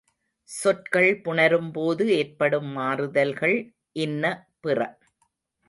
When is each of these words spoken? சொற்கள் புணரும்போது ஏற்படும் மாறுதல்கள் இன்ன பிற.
சொற்கள் 0.49 1.09
புணரும்போது 1.23 2.05
ஏற்படும் 2.17 2.71
மாறுதல்கள் 2.71 3.57
இன்ன 3.99 4.23
பிற. 4.59 4.79